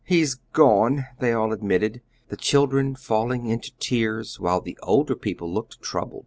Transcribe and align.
"He's 0.03 0.33
gone!" 0.51 1.05
they 1.19 1.31
all 1.31 1.53
admitted, 1.53 2.01
the 2.29 2.35
children 2.35 2.95
falling 2.95 3.45
into 3.45 3.71
tears, 3.77 4.39
while 4.39 4.59
the 4.59 4.79
older 4.81 5.15
people 5.15 5.53
looked 5.53 5.79
troubled. 5.79 6.19